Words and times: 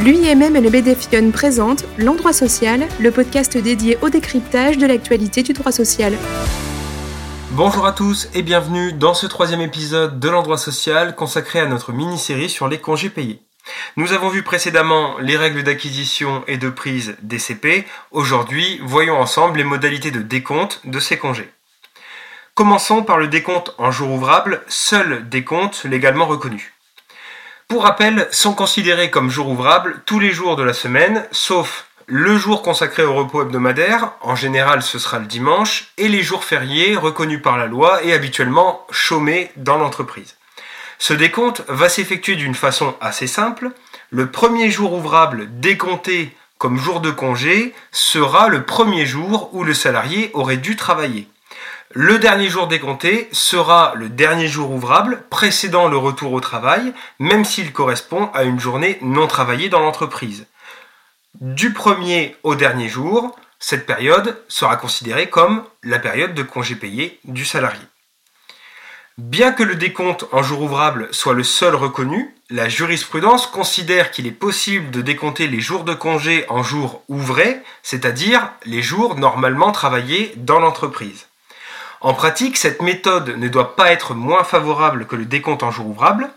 L'UIMM 0.00 0.56
et 0.56 0.60
le 0.60 0.70
BDFION 0.70 1.30
présentent 1.30 1.84
L'Endroit 1.98 2.32
Social, 2.32 2.86
le 2.98 3.10
podcast 3.12 3.56
dédié 3.56 3.96
au 4.02 4.10
décryptage 4.10 4.76
de 4.76 4.86
l'actualité 4.86 5.44
du 5.44 5.52
droit 5.52 5.70
social. 5.70 6.14
Bonjour 7.52 7.86
à 7.86 7.92
tous 7.92 8.28
et 8.34 8.42
bienvenue 8.42 8.92
dans 8.92 9.14
ce 9.14 9.26
troisième 9.26 9.60
épisode 9.60 10.18
de 10.18 10.28
l'Endroit 10.28 10.58
Social 10.58 11.14
consacré 11.14 11.60
à 11.60 11.66
notre 11.66 11.92
mini-série 11.92 12.50
sur 12.50 12.66
les 12.66 12.80
congés 12.80 13.08
payés. 13.08 13.40
Nous 13.96 14.12
avons 14.12 14.28
vu 14.28 14.42
précédemment 14.42 15.16
les 15.20 15.36
règles 15.36 15.62
d'acquisition 15.62 16.42
et 16.48 16.58
de 16.58 16.70
prise 16.70 17.16
des 17.22 17.38
CP. 17.38 17.86
Aujourd'hui, 18.10 18.80
voyons 18.82 19.18
ensemble 19.20 19.58
les 19.58 19.64
modalités 19.64 20.10
de 20.10 20.20
décompte 20.20 20.80
de 20.84 20.98
ces 20.98 21.18
congés. 21.18 21.50
Commençons 22.54 23.04
par 23.04 23.18
le 23.18 23.28
décompte 23.28 23.74
en 23.78 23.92
jours 23.92 24.10
ouvrables, 24.10 24.62
seul 24.66 25.28
décompte 25.28 25.84
légalement 25.84 26.26
reconnu. 26.26 26.73
Pour 27.68 27.84
rappel, 27.84 28.28
sont 28.30 28.54
considérés 28.54 29.10
comme 29.10 29.30
jours 29.30 29.48
ouvrables 29.48 30.02
tous 30.06 30.20
les 30.20 30.32
jours 30.32 30.56
de 30.56 30.62
la 30.62 30.74
semaine, 30.74 31.26
sauf 31.32 31.86
le 32.06 32.36
jour 32.36 32.62
consacré 32.62 33.04
au 33.04 33.14
repos 33.14 33.42
hebdomadaire, 33.42 34.12
en 34.20 34.36
général 34.36 34.82
ce 34.82 34.98
sera 34.98 35.18
le 35.18 35.24
dimanche, 35.24 35.92
et 35.96 36.08
les 36.08 36.22
jours 36.22 36.44
fériés 36.44 36.96
reconnus 36.96 37.40
par 37.42 37.56
la 37.56 37.66
loi 37.66 38.04
et 38.04 38.12
habituellement 38.12 38.86
chômés 38.90 39.50
dans 39.56 39.78
l'entreprise. 39.78 40.36
Ce 40.98 41.14
décompte 41.14 41.62
va 41.68 41.88
s'effectuer 41.88 42.36
d'une 42.36 42.54
façon 42.54 42.94
assez 43.00 43.26
simple. 43.26 43.70
Le 44.10 44.30
premier 44.30 44.70
jour 44.70 44.92
ouvrable 44.92 45.48
décompté 45.58 46.36
comme 46.58 46.78
jour 46.78 47.00
de 47.00 47.10
congé 47.10 47.74
sera 47.90 48.48
le 48.48 48.64
premier 48.64 49.06
jour 49.06 49.50
où 49.52 49.64
le 49.64 49.74
salarié 49.74 50.30
aurait 50.34 50.58
dû 50.58 50.76
travailler. 50.76 51.28
Le 51.92 52.18
dernier 52.18 52.48
jour 52.48 52.66
décompté 52.66 53.28
sera 53.32 53.92
le 53.94 54.08
dernier 54.08 54.48
jour 54.48 54.70
ouvrable 54.70 55.22
précédant 55.30 55.88
le 55.88 55.96
retour 55.96 56.32
au 56.32 56.40
travail, 56.40 56.92
même 57.18 57.44
s'il 57.44 57.72
correspond 57.72 58.30
à 58.34 58.44
une 58.44 58.58
journée 58.58 58.98
non 59.02 59.26
travaillée 59.26 59.68
dans 59.68 59.80
l'entreprise. 59.80 60.46
Du 61.40 61.72
premier 61.72 62.36
au 62.42 62.54
dernier 62.54 62.88
jour, 62.88 63.36
cette 63.58 63.86
période 63.86 64.36
sera 64.48 64.76
considérée 64.76 65.28
comme 65.28 65.64
la 65.82 65.98
période 65.98 66.34
de 66.34 66.42
congé 66.42 66.74
payé 66.74 67.20
du 67.24 67.44
salarié. 67.44 67.82
Bien 69.16 69.52
que 69.52 69.62
le 69.62 69.76
décompte 69.76 70.26
en 70.32 70.42
jour 70.42 70.62
ouvrable 70.62 71.08
soit 71.12 71.34
le 71.34 71.44
seul 71.44 71.76
reconnu, 71.76 72.34
la 72.50 72.68
jurisprudence 72.68 73.46
considère 73.46 74.10
qu'il 74.10 74.26
est 74.26 74.32
possible 74.32 74.90
de 74.90 75.02
décompter 75.02 75.46
les 75.46 75.60
jours 75.60 75.84
de 75.84 75.94
congé 75.94 76.44
en 76.48 76.64
jours 76.64 77.04
ouvrés, 77.08 77.60
c'est-à-dire 77.84 78.50
les 78.64 78.82
jours 78.82 79.14
normalement 79.14 79.70
travaillés 79.70 80.32
dans 80.36 80.58
l'entreprise. 80.58 81.26
En 82.04 82.12
pratique, 82.12 82.58
cette 82.58 82.82
méthode 82.82 83.30
ne 83.38 83.48
doit 83.48 83.76
pas 83.76 83.90
être 83.90 84.12
moins 84.12 84.44
favorable 84.44 85.06
que 85.06 85.16
le 85.16 85.24
décompte 85.24 85.62
en 85.62 85.70
jour 85.70 85.86
ouvrable. 85.86 86.28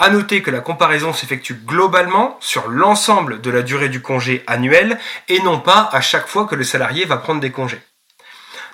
À 0.00 0.10
noter 0.10 0.42
que 0.42 0.50
la 0.50 0.58
comparaison 0.58 1.12
s'effectue 1.12 1.54
globalement 1.54 2.36
sur 2.40 2.68
l'ensemble 2.68 3.40
de 3.40 3.48
la 3.48 3.62
durée 3.62 3.88
du 3.88 4.02
congé 4.02 4.42
annuel 4.48 4.98
et 5.28 5.38
non 5.38 5.60
pas 5.60 5.88
à 5.92 6.00
chaque 6.00 6.26
fois 6.26 6.46
que 6.46 6.56
le 6.56 6.64
salarié 6.64 7.04
va 7.04 7.16
prendre 7.16 7.40
des 7.40 7.52
congés. 7.52 7.80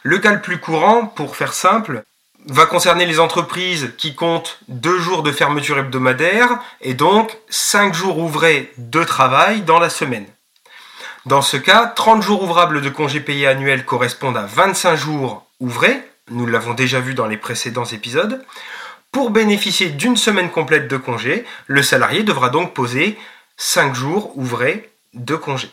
Le 0.03 0.19
cas 0.19 0.33
le 0.33 0.41
plus 0.41 0.57
courant, 0.57 1.05
pour 1.05 1.37
faire 1.37 1.53
simple, 1.53 2.05
va 2.47 2.65
concerner 2.65 3.05
les 3.05 3.21
entreprises 3.21 3.93
qui 3.99 4.15
comptent 4.15 4.61
deux 4.69 4.99
jours 4.99 5.23
de 5.23 5.33
fermeture 5.33 5.79
hebdomadaire 5.79 6.59
et 6.81 6.95
donc 6.95 7.37
cinq 7.51 7.93
jours 7.93 8.17
ouvrés 8.17 8.73
de 8.79 9.05
travail 9.05 9.61
dans 9.61 9.79
la 9.79 9.91
semaine. 9.91 10.27
Dans 11.27 11.43
ce 11.43 11.59
cas, 11.59 11.85
30 11.85 12.23
jours 12.23 12.43
ouvrables 12.43 12.81
de 12.81 12.89
congés 12.89 13.21
payés 13.21 13.47
annuels 13.47 13.85
correspondent 13.85 14.39
à 14.39 14.47
25 14.47 14.97
jours 14.97 15.47
ouvrés 15.61 16.03
nous 16.31 16.47
l'avons 16.47 16.75
déjà 16.75 17.01
vu 17.01 17.15
dans 17.15 17.27
les 17.27 17.37
précédents 17.37 17.85
épisodes. 17.85 18.45
Pour 19.13 19.31
bénéficier 19.31 19.91
d'une 19.91 20.17
semaine 20.17 20.51
complète 20.51 20.89
de 20.89 20.97
congé, 20.97 21.45
le 21.67 21.83
salarié 21.83 22.23
devra 22.23 22.49
donc 22.49 22.75
poser 22.75 23.19
5 23.57 23.95
jours 23.95 24.37
ouvrés 24.37 24.91
de 25.15 25.35
congé. 25.35 25.71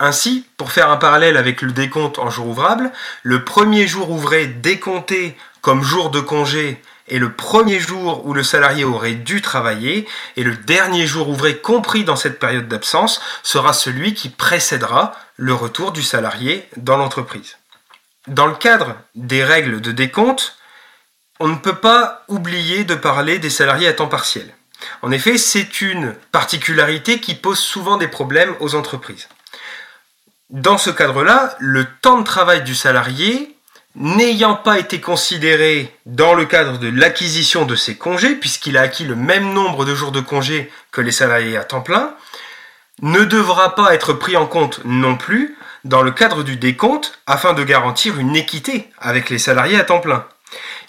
Ainsi, 0.00 0.44
pour 0.56 0.72
faire 0.72 0.90
un 0.90 0.96
parallèle 0.96 1.36
avec 1.36 1.62
le 1.62 1.70
décompte 1.70 2.18
en 2.18 2.30
jour 2.30 2.48
ouvrable, 2.48 2.90
le 3.22 3.44
premier 3.44 3.86
jour 3.86 4.10
ouvré 4.10 4.46
décompté 4.46 5.36
comme 5.60 5.82
jour 5.82 6.10
de 6.10 6.20
congé 6.20 6.82
est 7.08 7.18
le 7.18 7.32
premier 7.32 7.78
jour 7.78 8.26
où 8.26 8.34
le 8.34 8.42
salarié 8.42 8.84
aurait 8.84 9.14
dû 9.14 9.40
travailler 9.40 10.08
et 10.36 10.42
le 10.42 10.56
dernier 10.56 11.06
jour 11.06 11.28
ouvré 11.28 11.58
compris 11.58 12.02
dans 12.02 12.16
cette 12.16 12.38
période 12.38 12.66
d'absence 12.66 13.20
sera 13.42 13.72
celui 13.72 14.14
qui 14.14 14.30
précédera 14.30 15.12
le 15.36 15.54
retour 15.54 15.92
du 15.92 16.02
salarié 16.02 16.68
dans 16.76 16.96
l'entreprise. 16.96 17.56
Dans 18.26 18.46
le 18.46 18.54
cadre 18.54 18.96
des 19.14 19.44
règles 19.44 19.80
de 19.80 19.92
décompte, 19.92 20.56
on 21.40 21.48
ne 21.48 21.56
peut 21.56 21.76
pas 21.76 22.24
oublier 22.28 22.84
de 22.84 22.94
parler 22.94 23.38
des 23.38 23.50
salariés 23.50 23.88
à 23.88 23.92
temps 23.92 24.08
partiel. 24.08 24.54
En 25.02 25.10
effet, 25.10 25.36
c'est 25.36 25.82
une 25.82 26.14
particularité 26.32 27.20
qui 27.20 27.34
pose 27.34 27.58
souvent 27.58 27.96
des 27.96 28.08
problèmes 28.08 28.54
aux 28.60 28.74
entreprises. 28.74 29.28
Dans 30.50 30.78
ce 30.78 30.90
cadre-là, 30.90 31.56
le 31.58 31.86
temps 32.00 32.18
de 32.18 32.24
travail 32.24 32.62
du 32.62 32.74
salarié, 32.74 33.56
n'ayant 33.94 34.54
pas 34.54 34.78
été 34.78 35.00
considéré 35.00 35.94
dans 36.06 36.34
le 36.34 36.46
cadre 36.46 36.78
de 36.78 36.88
l'acquisition 36.88 37.64
de 37.64 37.76
ses 37.76 37.96
congés, 37.96 38.34
puisqu'il 38.34 38.76
a 38.76 38.82
acquis 38.82 39.04
le 39.04 39.16
même 39.16 39.52
nombre 39.52 39.84
de 39.84 39.94
jours 39.94 40.12
de 40.12 40.20
congés 40.20 40.72
que 40.92 41.00
les 41.00 41.12
salariés 41.12 41.56
à 41.56 41.64
temps 41.64 41.80
plein, 41.80 42.14
ne 43.02 43.24
devra 43.24 43.74
pas 43.74 43.94
être 43.94 44.12
pris 44.12 44.36
en 44.36 44.46
compte 44.46 44.80
non 44.84 45.16
plus 45.16 45.56
dans 45.84 46.02
le 46.02 46.10
cadre 46.10 46.42
du 46.42 46.56
décompte 46.56 47.18
afin 47.26 47.52
de 47.52 47.64
garantir 47.64 48.18
une 48.18 48.36
équité 48.36 48.90
avec 48.98 49.30
les 49.30 49.38
salariés 49.38 49.78
à 49.78 49.84
temps 49.84 50.00
plein. 50.00 50.26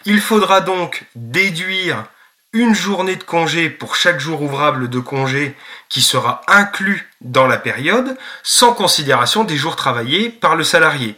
Il 0.05 0.21
faudra 0.21 0.61
donc 0.61 1.05
déduire 1.15 2.05
une 2.55 2.73
journée 2.73 3.17
de 3.17 3.23
congé 3.23 3.69
pour 3.69 3.97
chaque 3.97 4.21
jour 4.21 4.41
ouvrable 4.41 4.89
de 4.89 4.99
congé 4.99 5.57
qui 5.89 6.01
sera 6.01 6.39
inclus 6.47 7.11
dans 7.19 7.47
la 7.47 7.57
période 7.57 8.17
sans 8.43 8.73
considération 8.73 9.43
des 9.43 9.57
jours 9.57 9.75
travaillés 9.75 10.29
par 10.29 10.55
le 10.55 10.63
salarié. 10.63 11.17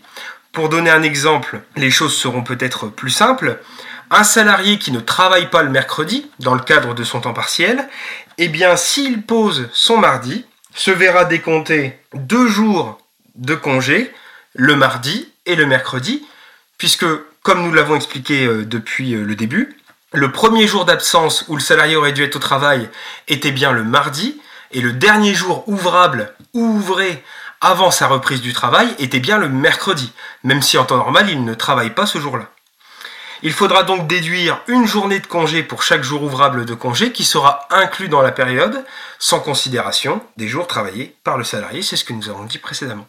Pour 0.51 0.69
donner 0.69 0.89
un 0.89 1.03
exemple, 1.03 1.61
les 1.75 1.91
choses 1.91 2.15
seront 2.15 2.41
peut-être 2.41 2.87
plus 2.87 3.11
simples. 3.11 3.59
Un 4.09 4.23
salarié 4.23 4.79
qui 4.79 4.91
ne 4.91 4.99
travaille 4.99 5.51
pas 5.51 5.61
le 5.61 5.69
mercredi 5.69 6.31
dans 6.39 6.55
le 6.55 6.61
cadre 6.61 6.95
de 6.95 7.03
son 7.03 7.19
temps 7.21 7.33
partiel, 7.33 7.87
eh 8.39 8.47
bien 8.47 8.75
s'il 8.75 9.21
pose 9.21 9.69
son 9.73 9.97
mardi, 9.97 10.46
se 10.77 10.91
verra 10.91 11.25
décompter 11.25 11.99
deux 12.13 12.47
jours 12.47 13.01
de 13.35 13.55
congé 13.55 14.13
le 14.53 14.75
mardi 14.75 15.27
et 15.45 15.55
le 15.55 15.65
mercredi, 15.65 16.25
puisque, 16.77 17.05
comme 17.41 17.63
nous 17.63 17.73
l'avons 17.73 17.95
expliqué 17.95 18.45
euh, 18.45 18.63
depuis 18.63 19.13
euh, 19.13 19.23
le 19.23 19.35
début, 19.35 19.75
le 20.13 20.31
premier 20.31 20.67
jour 20.67 20.85
d'absence 20.85 21.45
où 21.47 21.55
le 21.55 21.61
salarié 21.61 21.95
aurait 21.95 22.13
dû 22.13 22.23
être 22.23 22.35
au 22.35 22.39
travail 22.39 22.89
était 23.27 23.51
bien 23.51 23.71
le 23.71 23.83
mardi, 23.83 24.39
et 24.71 24.81
le 24.81 24.93
dernier 24.93 25.33
jour 25.33 25.67
ouvrable 25.67 26.33
ou 26.53 26.63
ouvré 26.63 27.23
avant 27.61 27.89
sa 27.89 28.07
reprise 28.07 28.41
du 28.41 28.53
travail 28.53 28.93
était 28.99 29.19
bien 29.19 29.37
le 29.37 29.49
mercredi, 29.49 30.11
même 30.43 30.61
si 30.61 30.77
en 30.77 30.85
temps 30.85 30.97
normal 30.97 31.29
il 31.29 31.43
ne 31.43 31.53
travaille 31.53 31.89
pas 31.91 32.05
ce 32.05 32.19
jour-là. 32.19 32.49
Il 33.43 33.53
faudra 33.53 33.83
donc 33.83 34.07
déduire 34.07 34.61
une 34.67 34.87
journée 34.87 35.19
de 35.19 35.27
congé 35.27 35.61
pour 35.61 35.83
chaque 35.83 36.01
jour 36.01 36.23
ouvrable 36.23 36.65
de 36.65 36.73
congé 36.73 37.11
qui 37.11 37.23
sera 37.23 37.67
inclus 37.69 38.09
dans 38.09 38.21
la 38.21 38.31
période, 38.31 38.83
sans 39.19 39.39
considération 39.39 40.21
des 40.37 40.47
jours 40.47 40.67
travaillés 40.67 41.15
par 41.23 41.37
le 41.37 41.43
salarié, 41.43 41.83
c'est 41.83 41.95
ce 41.95 42.03
que 42.03 42.13
nous 42.13 42.29
avons 42.29 42.45
dit 42.45 42.57
précédemment. 42.57 43.07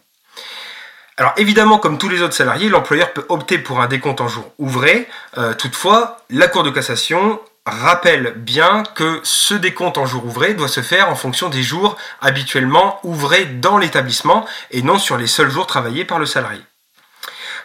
Alors 1.17 1.33
évidemment, 1.37 1.79
comme 1.79 1.99
tous 1.99 2.09
les 2.09 2.23
autres 2.23 2.35
salariés, 2.35 2.69
l'employeur 2.69 3.13
peut 3.13 3.25
opter 3.29 3.59
pour 3.59 3.81
un 3.81 3.89
décompte 3.89 4.21
en 4.21 4.29
jour 4.29 4.53
ouvré. 4.59 5.09
Euh, 5.37 5.55
toutefois, 5.55 6.19
la 6.31 6.47
Cour 6.47 6.63
de 6.63 6.71
cassation 6.71 7.41
rappelle 7.67 8.35
bien 8.37 8.83
que 8.95 9.21
ce 9.25 9.55
décompte 9.55 9.99
en 9.99 10.07
jour 10.07 10.25
ouvré 10.25 10.55
doit 10.55 10.69
se 10.69 10.81
faire 10.81 11.11
en 11.11 11.17
fonction 11.17 11.49
des 11.49 11.63
jours 11.63 11.97
habituellement 12.21 13.01
ouvrés 13.03 13.47
dans 13.47 13.79
l'établissement 13.79 14.47
et 14.71 14.83
non 14.83 14.99
sur 14.99 15.17
les 15.17 15.27
seuls 15.27 15.51
jours 15.51 15.67
travaillés 15.67 16.05
par 16.05 16.19
le 16.19 16.27
salarié. 16.27 16.61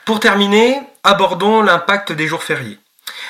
Pour 0.05 0.19
terminer, 0.19 0.81
abordons 1.03 1.61
l'impact 1.61 2.11
des 2.11 2.27
jours 2.27 2.43
fériés. 2.43 2.79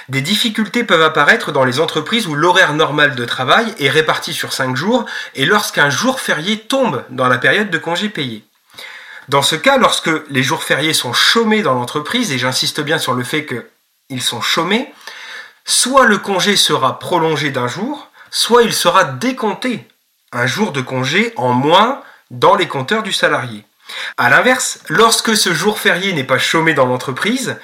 Des 0.10 0.22
difficultés 0.22 0.84
peuvent 0.84 1.02
apparaître 1.02 1.52
dans 1.52 1.64
les 1.64 1.80
entreprises 1.80 2.28
où 2.28 2.36
l'horaire 2.36 2.74
normal 2.74 3.16
de 3.16 3.26
travail 3.26 3.74
est 3.80 3.90
réparti 3.90 4.34
sur 4.34 4.54
5 4.54 4.76
jours 4.76 5.06
et 5.36 5.46
lorsqu'un 5.46 5.90
jour 5.90 6.20
férié 6.20 6.60
tombe 6.60 7.04
dans 7.10 7.28
la 7.28 7.38
période 7.38 7.70
de 7.70 7.78
congé 7.78 8.10
payé. 8.10 8.46
Dans 9.30 9.42
ce 9.42 9.56
cas, 9.56 9.78
lorsque 9.78 10.12
les 10.30 10.44
jours 10.44 10.64
fériés 10.64 10.94
sont 10.94 11.14
chômés 11.14 11.62
dans 11.62 11.74
l'entreprise, 11.74 12.32
et 12.32 12.38
j'insiste 12.38 12.82
bien 12.82 12.98
sur 12.98 13.14
le 13.14 13.24
fait 13.24 13.46
qu'ils 13.46 14.22
sont 14.22 14.42
chômés, 14.42 14.94
soit 15.64 16.06
le 16.06 16.18
congé 16.18 16.58
sera 16.58 17.00
prolongé 17.00 17.50
d'un 17.50 17.68
jour, 17.68 18.10
soit 18.32 18.64
il 18.64 18.74
sera 18.74 19.06
décompté 19.06 19.88
un 20.34 20.46
jour 20.46 20.74
de 20.74 20.82
congé 20.82 21.32
en 21.38 21.54
moins 21.54 22.02
dans 22.32 22.56
les 22.56 22.68
compteurs 22.68 23.04
du 23.04 23.14
salarié. 23.14 23.66
A 24.18 24.30
l'inverse, 24.30 24.80
lorsque 24.90 25.36
ce 25.36 25.54
jour 25.54 25.80
férié 25.80 26.14
n'est 26.14 26.24
pas 26.24 26.38
chômé 26.38 26.74
dans 26.74 26.86
l'entreprise, 26.86 27.58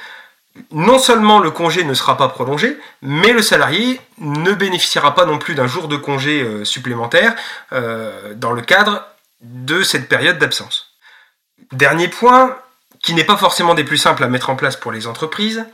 non 0.72 1.00
seulement 1.00 1.40
le 1.40 1.52
congé 1.52 1.84
ne 1.84 1.94
sera 1.94 2.18
pas 2.18 2.28
prolongé, 2.28 2.78
mais 3.02 3.34
le 3.34 3.42
salarié 3.42 4.02
ne 4.18 4.54
bénéficiera 4.54 5.16
pas 5.16 5.26
non 5.26 5.38
plus 5.38 5.56
d'un 5.56 5.68
jour 5.68 5.88
de 5.88 5.96
congé 5.96 6.42
euh, 6.42 6.66
supplémentaire 6.66 7.36
euh, 7.72 8.34
dans 8.36 8.52
le 8.52 8.62
cadre 8.62 9.06
de 9.42 9.84
cette 9.84 10.10
période 10.10 10.38
d'absence. 10.38 10.94
Dernier 11.72 12.08
point, 12.08 12.58
qui 13.02 13.14
n'est 13.14 13.24
pas 13.24 13.38
forcément 13.38 13.76
des 13.76 13.84
plus 13.84 13.98
simples 13.98 14.24
à 14.24 14.28
mettre 14.28 14.50
en 14.50 14.56
place 14.56 14.76
pour 14.76 14.92
les 14.92 15.08
entreprises, 15.08 15.66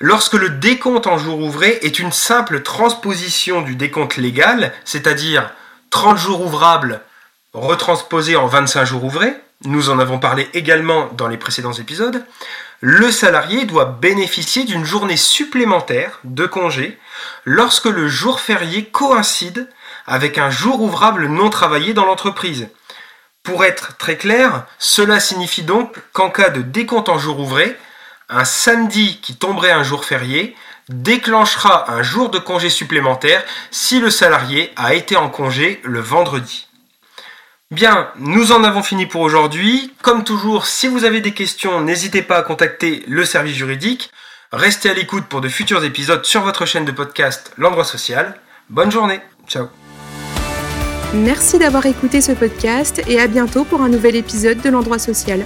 lorsque 0.00 0.34
le 0.34 0.48
décompte 0.48 1.06
en 1.06 1.18
jour 1.18 1.38
ouvré 1.40 1.78
est 1.82 1.98
une 1.98 2.12
simple 2.12 2.62
transposition 2.62 3.62
du 3.62 3.76
décompte 3.76 4.16
légal, 4.16 4.72
c'est-à-dire 4.84 5.50
30 5.90 6.16
jours 6.16 6.40
ouvrables 6.40 7.02
Retransposé 7.54 8.34
en 8.34 8.48
25 8.48 8.84
jours 8.84 9.04
ouvrés, 9.04 9.32
nous 9.64 9.90
en 9.90 9.98
avons 9.98 10.18
parlé 10.18 10.48
également 10.52 11.08
dans 11.12 11.28
les 11.28 11.36
précédents 11.36 11.72
épisodes, 11.72 12.24
le 12.80 13.10
salarié 13.10 13.64
doit 13.64 13.86
bénéficier 13.86 14.64
d'une 14.64 14.84
journée 14.84 15.16
supplémentaire 15.16 16.20
de 16.24 16.46
congé 16.46 16.98
lorsque 17.44 17.86
le 17.86 18.08
jour 18.08 18.40
férié 18.40 18.84
coïncide 18.84 19.68
avec 20.06 20.36
un 20.36 20.50
jour 20.50 20.82
ouvrable 20.82 21.26
non 21.28 21.48
travaillé 21.48 21.94
dans 21.94 22.04
l'entreprise. 22.04 22.68
Pour 23.42 23.64
être 23.64 23.96
très 23.96 24.16
clair, 24.16 24.66
cela 24.78 25.20
signifie 25.20 25.62
donc 25.62 25.96
qu'en 26.12 26.30
cas 26.30 26.50
de 26.50 26.62
décompte 26.62 27.08
en 27.08 27.18
jour 27.18 27.40
ouvré, 27.40 27.76
un 28.28 28.44
samedi 28.44 29.20
qui 29.20 29.36
tomberait 29.36 29.70
un 29.70 29.82
jour 29.82 30.04
férié 30.04 30.56
déclenchera 30.88 31.90
un 31.90 32.02
jour 32.02 32.30
de 32.30 32.38
congé 32.38 32.68
supplémentaire 32.68 33.42
si 33.70 34.00
le 34.00 34.10
salarié 34.10 34.72
a 34.76 34.94
été 34.94 35.16
en 35.16 35.30
congé 35.30 35.80
le 35.84 36.00
vendredi. 36.00 36.66
Bien, 37.70 38.08
nous 38.18 38.52
en 38.52 38.62
avons 38.62 38.82
fini 38.82 39.06
pour 39.06 39.22
aujourd'hui. 39.22 39.92
Comme 40.02 40.22
toujours, 40.22 40.66
si 40.66 40.86
vous 40.86 41.04
avez 41.04 41.20
des 41.20 41.32
questions, 41.32 41.80
n'hésitez 41.80 42.22
pas 42.22 42.36
à 42.36 42.42
contacter 42.42 43.02
le 43.08 43.24
service 43.24 43.56
juridique. 43.56 44.10
Restez 44.52 44.90
à 44.90 44.94
l'écoute 44.94 45.24
pour 45.24 45.40
de 45.40 45.48
futurs 45.48 45.82
épisodes 45.82 46.24
sur 46.24 46.42
votre 46.42 46.66
chaîne 46.66 46.84
de 46.84 46.92
podcast 46.92 47.52
L'endroit 47.56 47.84
social. 47.84 48.38
Bonne 48.68 48.92
journée. 48.92 49.20
Ciao. 49.48 49.66
Merci 51.14 51.58
d'avoir 51.58 51.86
écouté 51.86 52.20
ce 52.20 52.32
podcast 52.32 53.02
et 53.08 53.20
à 53.20 53.26
bientôt 53.26 53.64
pour 53.64 53.82
un 53.82 53.88
nouvel 53.88 54.16
épisode 54.16 54.60
de 54.60 54.68
l'endroit 54.68 54.98
social. 54.98 55.44